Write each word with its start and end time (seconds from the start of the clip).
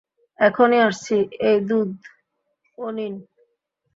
এখনই 0.39 0.79
আসছি, 0.79 1.15
এই 1.41 1.57
দুধ 1.61 1.91
ও 2.77 2.85
নিন। 2.91 3.13